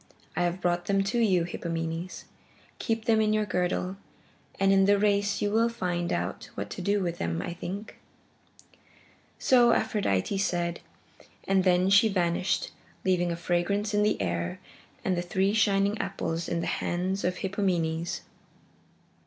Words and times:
I 0.35 0.41
have 0.45 0.61
brought 0.61 0.85
them 0.87 1.03
to 1.03 1.19
you, 1.19 1.43
Hippomenes. 1.43 2.23
Keep 2.79 3.05
them 3.05 3.21
in 3.21 3.33
your 3.33 3.45
girdle, 3.45 3.97
and 4.59 4.73
in 4.73 4.85
the 4.85 4.97
race 4.97 5.43
you 5.43 5.51
will 5.51 5.69
find 5.69 6.11
out 6.11 6.49
what 6.55 6.71
to 6.71 6.81
do 6.81 7.03
with 7.03 7.19
them, 7.19 7.39
I 7.39 7.53
think." 7.53 7.97
So 9.37 9.73
Aphrodite 9.73 10.39
said, 10.39 10.79
and 11.47 11.63
then 11.63 11.91
she 11.91 12.09
vanished, 12.09 12.71
leaving 13.05 13.31
a 13.31 13.35
fragrance 13.35 13.93
in 13.93 14.01
the 14.01 14.19
air 14.19 14.59
and 15.05 15.15
the 15.15 15.21
three 15.21 15.53
shining 15.53 15.99
apples 15.99 16.49
in 16.49 16.61
the 16.61 16.65
hands 16.81 17.23
of 17.23 17.37
Hippomenes. 17.43 18.21